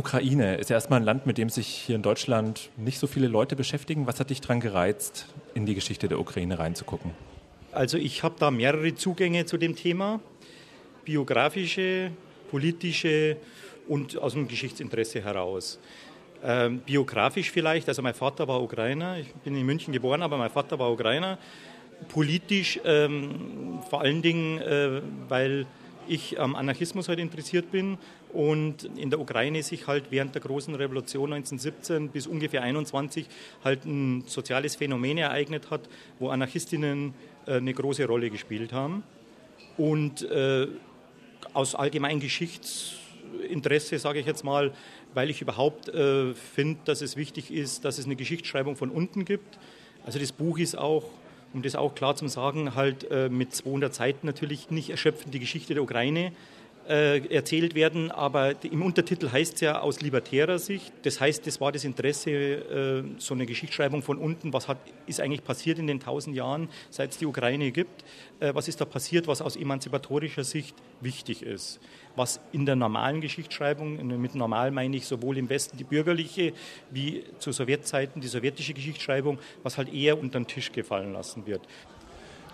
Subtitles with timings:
[0.00, 3.54] Ukraine ist erstmal ein Land, mit dem sich hier in Deutschland nicht so viele Leute
[3.54, 4.06] beschäftigen.
[4.06, 7.10] Was hat dich daran gereizt, in die Geschichte der Ukraine reinzugucken?
[7.70, 10.20] Also ich habe da mehrere Zugänge zu dem Thema.
[11.04, 12.12] Biografische,
[12.50, 13.36] politische
[13.88, 15.78] und aus dem Geschichtsinteresse heraus.
[16.42, 20.48] Ähm, biografisch vielleicht, also mein Vater war Ukrainer, ich bin in München geboren, aber mein
[20.48, 21.36] Vater war Ukrainer.
[22.08, 25.66] Politisch ähm, vor allen Dingen, äh, weil
[26.10, 27.96] ich am Anarchismus halt interessiert bin
[28.32, 33.26] und in der Ukraine sich halt während der großen Revolution 1917 bis ungefähr 21
[33.62, 35.88] halt ein soziales Phänomen ereignet hat,
[36.18, 37.14] wo Anarchistinnen
[37.46, 39.04] äh, eine große Rolle gespielt haben.
[39.76, 40.66] Und äh,
[41.52, 44.72] aus allgemeinem Geschichtsinteresse, sage ich jetzt mal,
[45.14, 49.24] weil ich überhaupt äh, finde, dass es wichtig ist, dass es eine Geschichtsschreibung von unten
[49.24, 49.58] gibt.
[50.04, 51.04] Also das Buch ist auch,
[51.52, 55.40] um das auch klar zu sagen, halt äh, mit 200 Seiten natürlich nicht erschöpfend die
[55.40, 56.32] Geschichte der Ukraine
[56.88, 60.92] äh, erzählt werden, aber im Untertitel heißt es ja aus libertärer Sicht.
[61.02, 65.20] Das heißt, das war das Interesse, äh, so eine Geschichtsschreibung von unten, was hat, ist
[65.20, 68.04] eigentlich passiert in den tausend Jahren, seit es die Ukraine gibt,
[68.40, 71.80] äh, was ist da passiert, was aus emanzipatorischer Sicht wichtig ist.
[72.16, 76.52] Was in der normalen Geschichtsschreibung, mit normal meine ich sowohl im Westen die bürgerliche
[76.90, 81.62] wie zu Sowjetzeiten die sowjetische Geschichtsschreibung, was halt eher unter den Tisch gefallen lassen wird.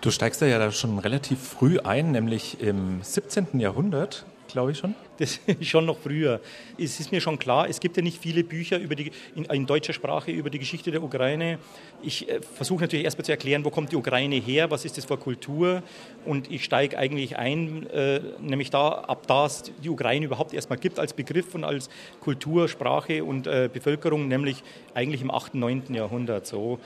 [0.00, 3.58] Du steigst da ja schon relativ früh ein, nämlich im 17.
[3.58, 4.94] Jahrhundert, glaube ich schon.
[5.18, 6.40] Das ist schon noch früher.
[6.78, 9.66] Es ist mir schon klar, es gibt ja nicht viele Bücher über die, in, in
[9.66, 11.58] deutscher Sprache über die Geschichte der Ukraine.
[12.02, 15.06] Ich äh, versuche natürlich erstmal zu erklären, wo kommt die Ukraine her, was ist das
[15.06, 15.82] für Kultur.
[16.26, 20.78] Und ich steige eigentlich ein, äh, nämlich da, ab da es die Ukraine überhaupt erstmal
[20.78, 21.88] gibt als Begriff und als
[22.20, 24.62] Kultur, Sprache und äh, Bevölkerung, nämlich
[24.94, 25.94] eigentlich im 8., 9.
[25.94, 26.46] Jahrhundert.
[26.46, 26.78] So.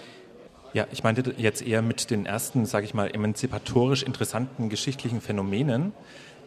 [0.73, 5.93] Ja, ich meinte jetzt eher mit den ersten, sage ich mal, emanzipatorisch interessanten geschichtlichen Phänomenen.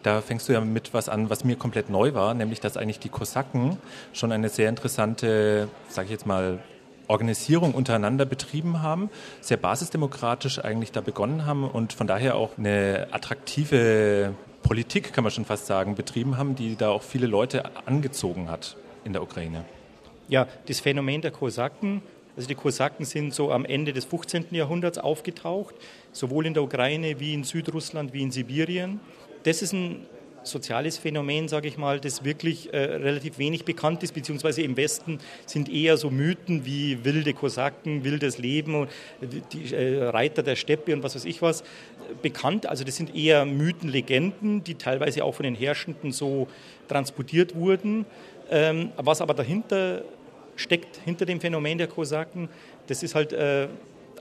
[0.02, 3.00] Da fängst du ja mit was an, was mir komplett neu war, nämlich dass eigentlich
[3.00, 3.78] die Kosaken
[4.14, 6.60] schon eine sehr interessante, sage ich jetzt mal,
[7.08, 9.10] Organisierung untereinander betrieben haben,
[9.42, 15.32] sehr basisdemokratisch eigentlich da begonnen haben und von daher auch eine attraktive Politik, kann man
[15.32, 19.66] schon fast sagen, betrieben haben, die da auch viele Leute angezogen hat in der Ukraine.
[20.30, 22.02] Ja, das Phänomen der Kosaken
[22.36, 24.48] also die Kosaken sind so am Ende des 15.
[24.52, 25.76] Jahrhunderts aufgetaucht,
[26.12, 29.00] sowohl in der Ukraine wie in Südrussland wie in Sibirien.
[29.44, 30.06] Das ist ein
[30.44, 35.20] soziales Phänomen, sage ich mal, das wirklich äh, relativ wenig bekannt ist, beziehungsweise im Westen
[35.46, 38.90] sind eher so Mythen wie wilde Kosaken, wildes Leben, und
[39.22, 41.64] die äh, Reiter der Steppe und was weiß ich was
[42.22, 42.66] bekannt.
[42.66, 46.48] Also das sind eher Mythen, Legenden, die teilweise auch von den Herrschenden so
[46.88, 48.06] transportiert wurden.
[48.52, 50.04] Ähm, was aber dahinter
[50.56, 52.50] steckt hinter dem Phänomen der Kosaken.
[52.88, 53.68] Das ist halt, äh,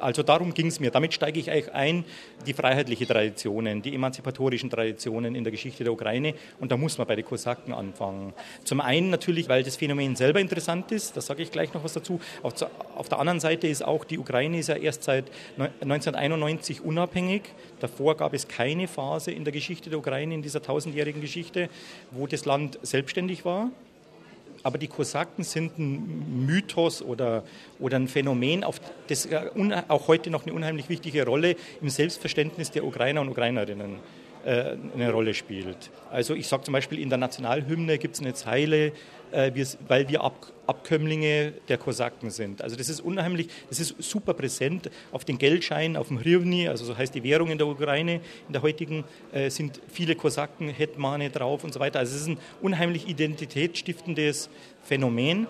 [0.02, 0.90] also darum ging es mir.
[0.90, 2.04] Damit steige ich eigentlich ein,
[2.46, 6.34] die freiheitlichen Traditionen, die emanzipatorischen Traditionen in der Geschichte der Ukraine.
[6.60, 8.32] Und da muss man bei den Kosaken anfangen.
[8.64, 11.92] Zum einen natürlich, weil das Phänomen selber interessant ist, da sage ich gleich noch was
[11.92, 12.20] dazu.
[12.42, 12.54] Auf,
[12.96, 15.26] auf der anderen Seite ist auch, die Ukraine ist ja erst seit
[15.56, 17.42] 1991 unabhängig.
[17.80, 21.68] Davor gab es keine Phase in der Geschichte der Ukraine, in dieser tausendjährigen Geschichte,
[22.10, 23.70] wo das Land selbstständig war
[24.62, 27.44] aber die Kosaken sind ein Mythos oder,
[27.78, 29.28] oder ein Phänomen, auf das
[29.88, 35.12] auch heute noch eine unheimlich wichtige Rolle im Selbstverständnis der Ukrainer und Ukrainerinnen äh, eine
[35.12, 35.90] Rolle spielt.
[36.10, 38.92] Also ich sage zum Beispiel, in der Nationalhymne gibt es eine Zeile,
[39.32, 39.50] äh,
[39.88, 40.22] weil wir
[40.66, 42.62] Abkömmlinge der Kosaken sind.
[42.62, 44.90] Also das ist unheimlich, das ist super präsent.
[45.10, 48.52] Auf den Geldscheinen, auf dem Hrivni, also so heißt die Währung in der Ukraine, in
[48.52, 51.98] der heutigen, äh, sind viele Kosaken, Hetmane drauf und so weiter.
[51.98, 54.50] Also es ist ein unheimlich identitätsstiftendes
[54.82, 55.46] Phänomen.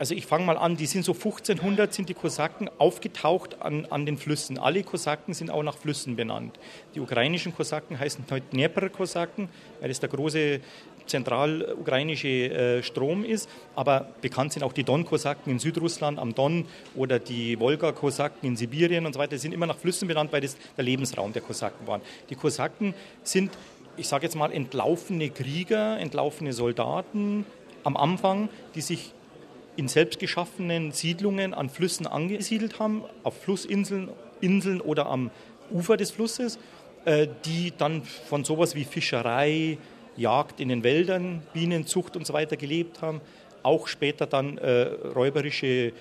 [0.00, 4.06] Also ich fange mal an, die sind so 1500 sind die Kosaken aufgetaucht an, an
[4.06, 4.58] den Flüssen.
[4.58, 6.58] Alle Kosaken sind auch nach Flüssen benannt.
[6.94, 10.60] Die ukrainischen Kosaken heißen heute Dnepr-Kosaken, weil das der große
[11.04, 13.46] zentralukrainische äh, Strom ist.
[13.76, 19.04] Aber bekannt sind auch die Don-Kosaken in Südrussland am Don oder die Wolga-Kosaken in Sibirien
[19.04, 19.32] und so weiter.
[19.32, 22.00] Die sind immer nach Flüssen benannt, weil das der Lebensraum der Kosaken war.
[22.30, 23.52] Die Kosaken sind,
[23.98, 27.44] ich sage jetzt mal, entlaufene Krieger, entlaufene Soldaten
[27.84, 29.12] am Anfang, die sich
[29.76, 35.30] in selbstgeschaffenen Siedlungen an Flüssen angesiedelt haben, auf Flussinseln Inseln oder am
[35.70, 36.58] Ufer des Flusses,
[37.04, 39.78] äh, die dann von sowas wie Fischerei,
[40.16, 43.20] Jagd in den Wäldern, Bienenzucht und so weiter gelebt haben,
[43.62, 44.82] auch später dann äh,
[45.14, 45.92] räuberische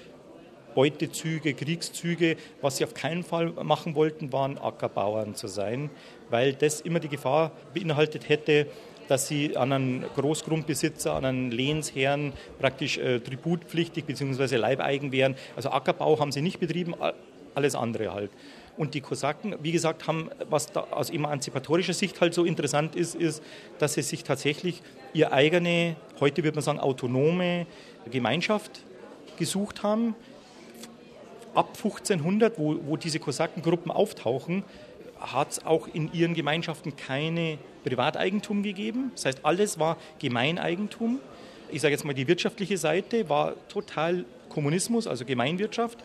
[0.75, 2.38] Beutezüge, Kriegszüge.
[2.62, 5.89] Was sie auf keinen Fall machen wollten, waren Ackerbauern zu sein,
[6.30, 8.68] weil das immer die Gefahr beinhaltet hätte,
[9.09, 14.56] dass sie an einen Großgrundbesitzer, an einen Lehnsherrn praktisch äh, tributpflichtig bzw.
[14.56, 15.35] Leibeigen wären.
[15.56, 16.94] Also Ackerbau haben sie nicht betrieben,
[17.56, 18.29] alles andere halt.
[18.77, 23.44] Und die Kosaken, wie gesagt, haben, was aus emanzipatorischer Sicht halt so interessant ist, ist,
[23.79, 27.65] dass sie sich tatsächlich ihre eigene, heute würde man sagen, autonome
[28.09, 28.83] Gemeinschaft
[29.38, 30.15] gesucht haben.
[31.56, 34.63] Ab 1500, wo, wo diese Kosakengruppen auftauchen,
[35.19, 39.12] hat es auch in ihren Gemeinschaften keine Privateigentum gegeben.
[39.16, 41.19] Das heißt, alles war Gemeineigentum.
[41.71, 46.00] Ich sage jetzt mal, die wirtschaftliche Seite war total Kommunismus, also Gemeinwirtschaft.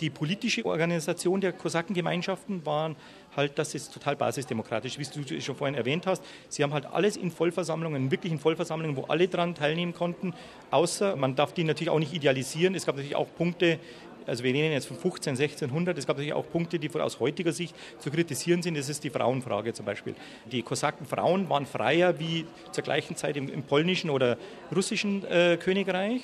[0.00, 2.94] Die politische Organisation der Kosakengemeinschaften war
[3.34, 6.22] halt, dass es total basisdemokratisch, wie du schon vorhin erwähnt hast.
[6.48, 10.34] Sie haben halt alles in Vollversammlungen, wirklich in Vollversammlungen, wo alle daran teilnehmen konnten,
[10.70, 12.76] außer, man darf die natürlich auch nicht idealisieren.
[12.76, 13.80] Es gab natürlich auch Punkte,
[14.28, 17.52] also wir reden jetzt von 15, 1600, es gab natürlich auch Punkte, die aus heutiger
[17.52, 18.76] Sicht zu kritisieren sind.
[18.76, 20.14] Das ist die Frauenfrage zum Beispiel.
[20.50, 24.36] Die Kosakenfrauen waren freier wie zur gleichen Zeit im, im polnischen oder
[24.74, 26.22] russischen äh, Königreich,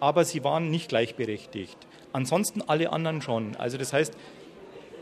[0.00, 1.76] aber sie waren nicht gleichberechtigt.
[2.12, 3.56] Ansonsten alle anderen schon.
[3.56, 4.14] Also das heißt,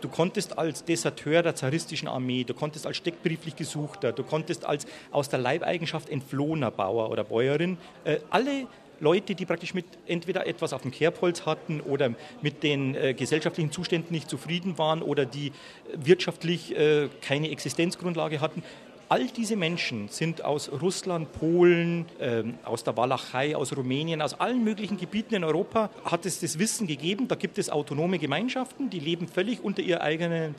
[0.01, 4.87] Du konntest als Deserteur der zaristischen Armee, du konntest als steckbrieflich Gesuchter, du konntest als
[5.11, 8.69] aus der Leibeigenschaft entflohener Bauer oder Bäuerin, äh, alle
[9.01, 13.71] Leute, die praktisch mit entweder etwas auf dem Kerbholz hatten oder mit den äh, gesellschaftlichen
[13.71, 15.53] Zuständen nicht zufrieden waren oder die
[15.95, 18.63] wirtschaftlich äh, keine Existenzgrundlage hatten.
[19.11, 24.63] All diese Menschen sind aus Russland, Polen, äh, aus der Walachei, aus Rumänien, aus allen
[24.63, 27.27] möglichen Gebieten in Europa hat es das Wissen gegeben.
[27.27, 30.55] Da gibt es autonome Gemeinschaften, die leben völlig unter ihrer eigenen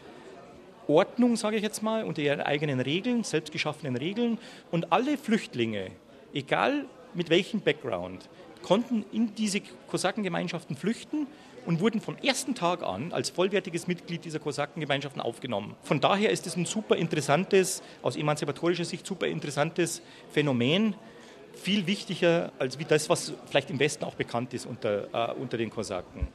[0.88, 4.40] Ordnung, sage ich jetzt mal, unter ihren eigenen Regeln, selbstgeschaffenen Regeln.
[4.72, 5.92] Und alle Flüchtlinge,
[6.34, 8.30] egal mit welchem Background,
[8.62, 11.28] konnten in diese Kosakengemeinschaften flüchten
[11.66, 15.76] und wurden vom ersten Tag an als vollwertiges Mitglied dieser Kosakengemeinschaften aufgenommen.
[15.84, 20.02] Von daher ist es ein super interessantes, aus emanzipatorischer Sicht super interessantes
[20.32, 20.96] Phänomen,
[21.54, 25.58] viel wichtiger als wie das, was vielleicht im Westen auch bekannt ist unter, äh, unter
[25.58, 26.28] den Kosaken.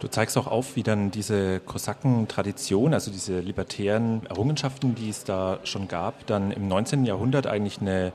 [0.00, 5.60] Du zeigst auch auf, wie dann diese Kosaken-Tradition, also diese libertären Errungenschaften, die es da
[5.64, 7.04] schon gab, dann im 19.
[7.04, 8.12] Jahrhundert eigentlich eine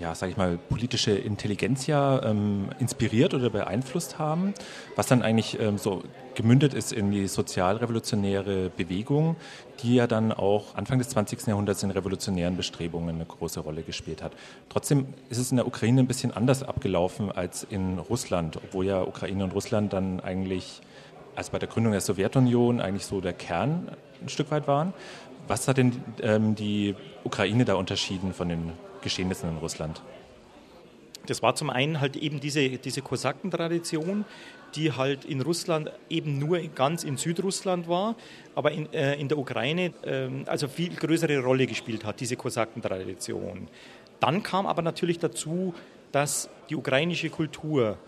[0.00, 4.54] ja, sage ich mal, politische Intelligenz ja ähm, inspiriert oder beeinflusst haben,
[4.96, 6.02] was dann eigentlich ähm, so
[6.34, 9.36] gemündet ist in die sozialrevolutionäre Bewegung,
[9.82, 11.46] die ja dann auch Anfang des 20.
[11.46, 14.32] Jahrhunderts in revolutionären Bestrebungen eine große Rolle gespielt hat.
[14.68, 19.02] Trotzdem ist es in der Ukraine ein bisschen anders abgelaufen als in Russland, obwohl ja
[19.02, 20.80] Ukraine und Russland dann eigentlich,
[21.36, 23.88] als bei der Gründung der Sowjetunion, eigentlich so der Kern
[24.20, 24.92] ein Stück weit waren.
[25.46, 25.92] Was hat denn
[26.22, 28.72] ähm, die Ukraine da unterschieden von den
[29.04, 30.02] Geschehnissen in Russland?
[31.26, 34.24] Das war zum einen halt eben diese, diese Kosakentradition,
[34.74, 38.16] die halt in Russland eben nur ganz in Südrussland war,
[38.54, 43.68] aber in, äh, in der Ukraine äh, also viel größere Rolle gespielt hat, diese Kosakentradition.
[44.20, 45.74] Dann kam aber natürlich dazu,
[46.12, 47.98] dass die ukrainische Kultur,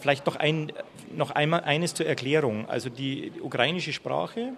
[0.00, 0.72] vielleicht noch, ein,
[1.14, 4.52] noch einmal eines zur Erklärung, also die, ukrainische Sprache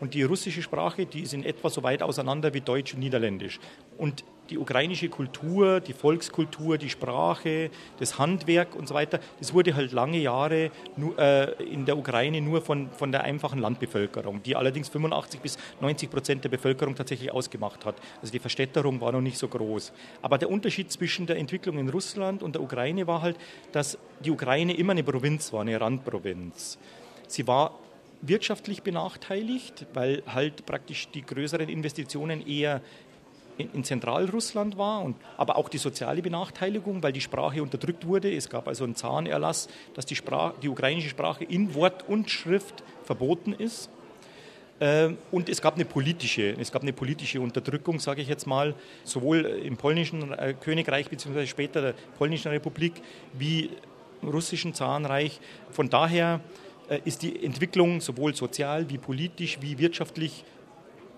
[0.00, 3.58] und die russische Sprache, die sind etwa so weit auseinander wie Deutsch und Niederländisch.
[3.96, 9.74] Und die ukrainische Kultur, die Volkskultur, die Sprache, das Handwerk und so weiter, das wurde
[9.74, 10.70] halt lange Jahre
[11.18, 16.10] äh, in der Ukraine nur von, von der einfachen Landbevölkerung, die allerdings 85 bis 90
[16.10, 17.96] Prozent der Bevölkerung tatsächlich ausgemacht hat.
[18.20, 19.92] Also die Verstädterung war noch nicht so groß.
[20.22, 23.36] Aber der Unterschied zwischen der Entwicklung in Russland und der Ukraine war halt,
[23.72, 26.78] dass die Ukraine immer eine Provinz war, eine Randprovinz.
[27.26, 27.78] Sie war
[28.22, 32.80] wirtschaftlich benachteiligt, weil halt praktisch die größeren Investitionen eher
[33.58, 38.34] in, Zentralrussland war, und, aber auch die soziale Benachteiligung, weil die Sprache unterdrückt wurde.
[38.34, 42.84] Es gab also einen Zahnerlass, dass die, Sprache, die ukrainische Sprache in Wort und Schrift
[43.04, 43.90] verboten ist.
[44.78, 48.74] Ähm, und es gab eine politische, es gab eine politische Unterdrückung, sage ich jetzt mal,
[49.04, 51.46] sowohl im polnischen äh, Königreich bzw.
[51.46, 53.00] später der polnischen Republik
[53.32, 53.70] wie
[54.22, 55.40] russischen Zarenreich.
[55.70, 56.40] Von daher
[56.88, 60.44] äh, ist die Entwicklung sowohl sozial wie politisch wie wirtschaftlich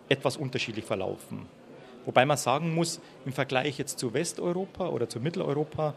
[0.08, 1.46] etwas unterschiedlich verlaufen.
[2.04, 5.94] Wobei man sagen muss, im Vergleich jetzt zu Westeuropa oder zu Mitteleuropa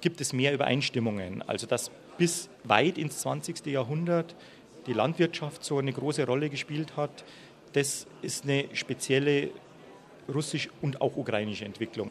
[0.00, 1.42] gibt es mehr Übereinstimmungen.
[1.42, 3.66] Also dass bis weit ins 20.
[3.66, 4.36] Jahrhundert
[4.86, 7.24] die Landwirtschaft so eine große Rolle gespielt hat,
[7.72, 9.50] das ist eine spezielle
[10.32, 12.10] russisch- und auch ukrainische Entwicklung.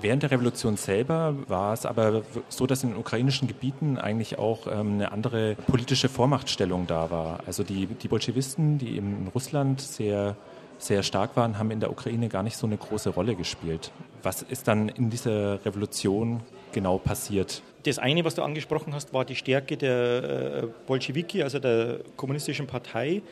[0.00, 4.66] Während der Revolution selber war es aber so, dass in den ukrainischen Gebieten eigentlich auch
[4.66, 7.40] ähm, eine andere politische Vormachtstellung da war.
[7.46, 10.36] Also die, die Bolschewisten, die in Russland sehr
[10.80, 13.92] sehr stark waren, haben in der Ukraine gar nicht so eine große Rolle gespielt.
[14.22, 16.40] Was ist dann in dieser Revolution
[16.72, 17.62] genau passiert?
[17.84, 22.66] Das eine, was du angesprochen hast, war die Stärke der äh, Bolschewiki, also der kommunistischen
[22.66, 23.22] Partei.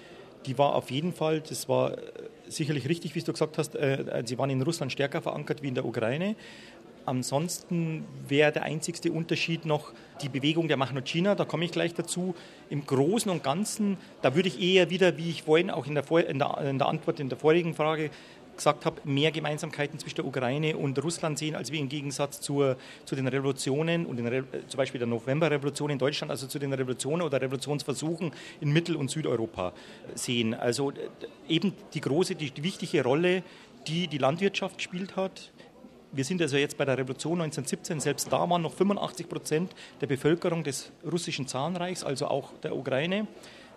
[0.46, 1.92] Die war auf jeden Fall, das war
[2.50, 5.74] sicherlich richtig, wie du gesagt hast, äh, sie waren in Russland stärker verankert wie in
[5.74, 6.36] der Ukraine.
[7.08, 12.34] Ansonsten wäre der einzigste Unterschied noch die Bewegung der Machnocina, da komme ich gleich dazu.
[12.68, 16.04] Im Großen und Ganzen, da würde ich eher wieder, wie ich vorhin auch in der,
[16.28, 18.10] in der, in der Antwort in der vorigen Frage
[18.58, 22.76] gesagt habe, mehr Gemeinsamkeiten zwischen der Ukraine und Russland sehen, als wir im Gegensatz zur,
[23.04, 26.72] zu den Revolutionen und den Re zum Beispiel der Novemberrevolution in Deutschland, also zu den
[26.72, 29.72] Revolutionen oder Revolutionsversuchen in Mittel- und Südeuropa
[30.14, 30.54] sehen.
[30.54, 30.92] Also
[31.48, 33.42] eben die große, die, die wichtige Rolle,
[33.86, 35.50] die die Landwirtschaft gespielt hat,
[36.12, 40.06] wir sind also jetzt bei der Revolution 1917, selbst da waren noch 85 Prozent der
[40.06, 43.26] Bevölkerung des russischen Zarenreichs, also auch der Ukraine,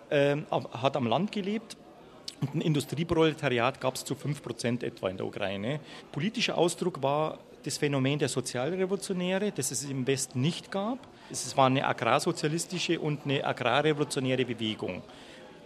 [0.08, 1.76] äh, hat am Land gelebt.
[2.42, 5.78] Und ein Industrieproletariat gab es zu 5 Prozent etwa in der Ukraine.
[6.10, 10.98] Politischer Ausdruck war das Phänomen der Sozialrevolutionäre, das es im Westen nicht gab.
[11.30, 15.02] Es war eine agrarsozialistische und eine agrarrevolutionäre Bewegung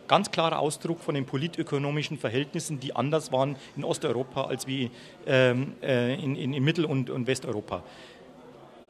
[0.09, 4.91] ganz klarer Ausdruck von den politökonomischen Verhältnissen, die anders waren in Osteuropa als wie
[5.27, 7.83] ähm, äh, in, in, in, Mittel- und, und, Westeuropa.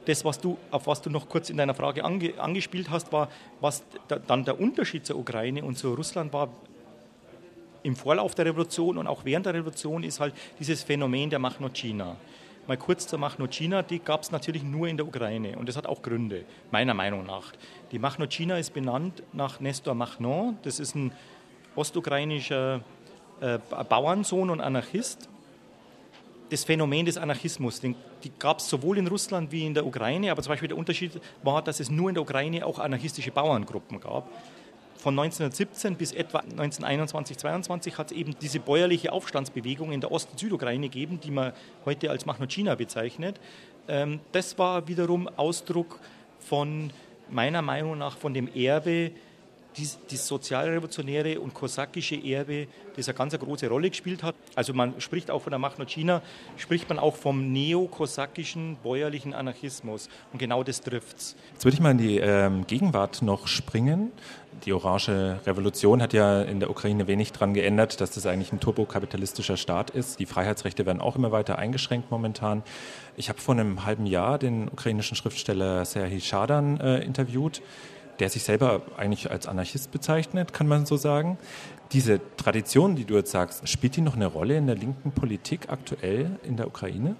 [0.05, 3.31] Das, was du, auf was du noch kurz in deiner Frage ange, angespielt hast, war,
[3.62, 6.50] was da, dann der Unterschied zur Ukraine und zu Russland war,
[7.87, 12.16] im Vorlauf der Revolution und auch während der Revolution ist halt dieses Phänomen der Machnocina.
[12.66, 15.87] Mal kurz zur Machnocina, die gab es natürlich nur in der Ukraine und das hat
[15.87, 17.52] auch Gründe, meiner Meinung nach.
[17.93, 21.12] Die Machnocina ist benannt nach Nestor Machnon, das ist ein
[21.76, 22.81] ostukrainischer
[23.40, 25.28] äh, Bauernsohn und Anarchist.
[26.50, 30.33] Das Phänomen des Anarchismus, den, die gab es sowohl in Russland wie in der Ukraine,
[30.33, 34.00] aber zum Beispiel der Unterschied war, dass es nur in der Ukraine auch anarchistische Bauerngruppen
[34.00, 34.28] gab
[35.07, 40.33] von 1917 bis etwa 1921, 22 hat es eben diese bäuerliche Aufstandsbewegung in der Ost-
[40.33, 41.53] und Südukraine gegeben, die man
[41.85, 43.39] heute als Machnocina bezeichnet.
[43.87, 46.01] Ähm, das war wiederum Ausdruck
[46.41, 46.91] von
[47.31, 49.13] meiner Meinung nach von dem Erbe
[49.76, 52.66] dies, das sozialrevolutionäre und kosakische Erbe,
[52.97, 54.35] das eine ganz große Rolle gespielt hat.
[54.54, 56.23] Also man spricht auch von der Machnocina,
[56.56, 60.09] spricht man auch vom neokosakischen bäuerlichen Anarchismus.
[60.33, 61.37] Und genau das trifft es.
[61.52, 64.12] Jetzt würde ich mal in die ähm, Gegenwart noch springen.
[64.64, 68.61] Die Orange Revolution hat ja in der Ukraine wenig daran geändert, dass das eigentlich ein
[68.61, 70.18] turbokapitalistischer Staat ist.
[70.18, 72.62] Die Freiheitsrechte werden auch immer weiter eingeschränkt momentan.
[73.18, 77.61] Ich habe vor einem halben Jahr den ukrainischen Schriftsteller Serhii Schadan äh, interviewt
[78.18, 81.38] der sich selber eigentlich als Anarchist bezeichnet, kann man so sagen.
[81.92, 85.68] Diese Tradition, die du jetzt sagst, spielt die noch eine Rolle in der linken Politik
[85.68, 87.16] aktuell in der Ukraine?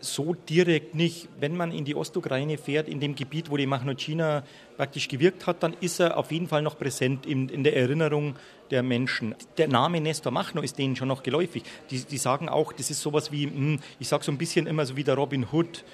[0.00, 1.28] So direkt nicht.
[1.40, 4.44] Wenn man in die Ostukraine fährt, in dem Gebiet, wo die Machnocina
[4.76, 8.36] praktisch gewirkt hat, dann ist er auf jeden Fall noch präsent in, in der Erinnerung
[8.70, 9.34] der Menschen.
[9.56, 11.64] Der Name Nestor Machno ist denen schon noch geläufig.
[11.90, 14.86] Die, die sagen auch, das ist sowas wie, hm, ich sage so ein bisschen immer
[14.86, 15.84] so wie der Robin Hood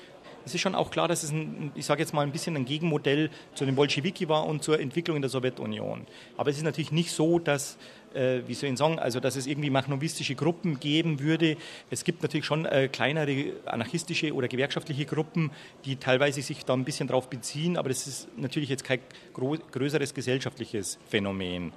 [0.45, 2.65] es ist schon auch klar, dass es, ein, ich sage jetzt mal, ein bisschen ein
[2.65, 6.07] Gegenmodell zu den Bolschewiki war und zur Entwicklung in der Sowjetunion.
[6.37, 7.79] Aber es ist natürlich nicht so, dass
[8.15, 11.57] äh, wie soll ich sagen, also dass es irgendwie machnovistische Gruppen geben würde.
[11.91, 15.51] Es gibt natürlich schon äh, kleinere anarchistische oder gewerkschaftliche Gruppen,
[15.85, 19.01] die teilweise sich da ein bisschen drauf beziehen, aber das ist natürlich jetzt kein
[19.35, 21.73] größeres gesellschaftliches Phänomen.